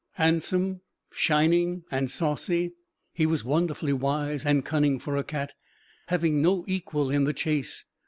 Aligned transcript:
Handsome, 0.13 0.81
shining 1.11 1.83
and 1.91 2.09
saucy, 2.09 2.73
he 3.13 3.27
was 3.27 3.43
wonderfully 3.43 3.93
wise 3.93 4.43
and 4.47 4.65
cunning 4.65 4.97
for 4.97 5.15
a 5.15 5.23
cat, 5.23 5.53
having 6.07 6.41
no 6.41 6.65
equal 6.67 7.11
in 7.11 7.25
the 7.25 7.33
chase. 7.33 7.85